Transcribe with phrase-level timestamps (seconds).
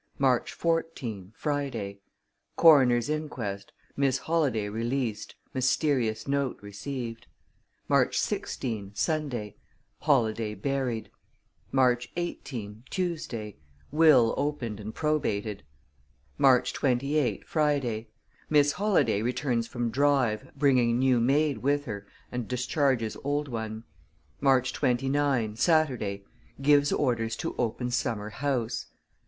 [0.17, 1.99] March 14, Friday
[2.55, 7.27] Coroner's inquest; Miss Holladay released; mysterious note received.
[7.87, 9.57] March 16, Sunday
[9.99, 11.11] Holladay buried.
[11.71, 13.57] March 18, Tuesday
[13.91, 15.61] Will opened and probated.
[16.39, 18.07] March 28, Friday
[18.49, 23.83] Miss Holladay returns from drive, bringing new maid with her and discharges old one.
[24.39, 26.25] March 29, Saturday
[26.59, 28.87] Gives orders to open summer house.